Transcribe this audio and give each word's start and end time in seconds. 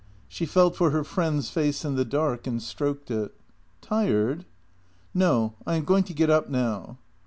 She 0.27 0.47
felt 0.47 0.75
for 0.75 0.89
her 0.89 1.03
friend's 1.03 1.51
face 1.51 1.85
in 1.85 1.93
the 1.93 2.03
dark 2.03 2.47
and 2.47 2.59
stroked 2.59 3.11
it." 3.11 3.35
Tired?" 3.81 4.45
"No. 5.23 5.53
I 5.67 5.75
am 5.75 5.83
going 5.85 6.05
to 6.05 6.13
get 6.15 6.31
up 6.31 6.49
now." 6.49 6.97